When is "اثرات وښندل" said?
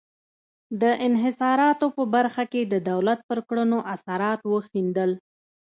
3.95-5.11